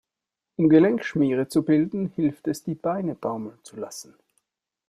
Um 0.55 0.67
Gelenkschmiere 0.67 1.47
zu 1.47 1.61
bilden, 1.61 2.07
hilft 2.07 2.47
es, 2.47 2.63
die 2.63 2.73
Beine 2.73 3.13
baumeln 3.13 3.59
zu 3.61 3.75
lassen. 3.75 4.15